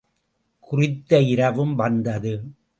குறித்த 0.59 1.19
இரவும் 1.21 1.75
வந்தது. 1.75 2.33